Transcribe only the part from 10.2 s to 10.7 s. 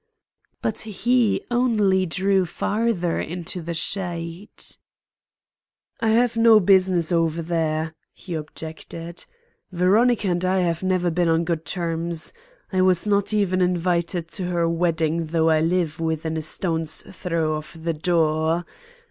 and I